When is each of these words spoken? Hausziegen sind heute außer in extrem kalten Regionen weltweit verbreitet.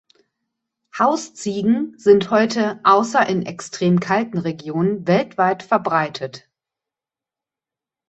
Hausziegen 0.97 1.93
sind 1.95 2.31
heute 2.31 2.79
außer 2.83 3.23
in 3.29 3.45
extrem 3.45 3.99
kalten 3.99 4.39
Regionen 4.39 5.05
weltweit 5.07 5.61
verbreitet. 5.61 6.49